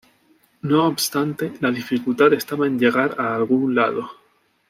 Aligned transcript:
No 0.63 0.87
obstante 0.87 1.53
la 1.59 1.69
dificultad 1.69 2.33
estaba 2.33 2.65
en 2.65 2.79
llegar 2.79 3.17
a 3.21 3.35
algún 3.35 3.75
lado. 3.75 4.09